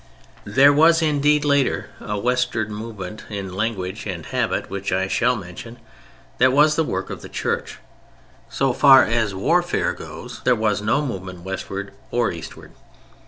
There 0.47 0.73
was 0.73 1.03
indeed 1.03 1.45
later 1.45 1.91
a 1.99 2.17
westward 2.17 2.71
movement 2.71 3.23
in 3.29 3.53
language 3.53 4.07
and 4.07 4.25
habit 4.25 4.67
which 4.67 4.91
I 4.91 5.07
shall 5.07 5.35
mention; 5.35 5.77
that 6.39 6.51
was 6.51 6.75
the 6.75 6.83
work 6.83 7.11
of 7.11 7.21
the 7.21 7.29
Church. 7.29 7.77
So 8.49 8.73
far 8.73 9.05
as 9.05 9.35
warfare 9.35 9.93
goes 9.93 10.41
there 10.43 10.55
was 10.55 10.81
no 10.81 11.05
movement 11.05 11.41
westward 11.41 11.93
or 12.09 12.31
eastward. 12.31 12.71